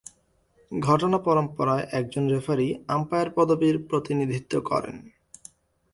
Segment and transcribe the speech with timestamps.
[0.71, 4.95] ঘটনা পরম্পরায় একজন রেফারী আম্পায়ার পদবীর প্রতিনিধিত্ব করেন।